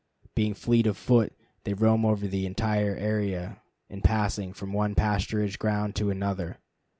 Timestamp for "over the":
2.05-2.47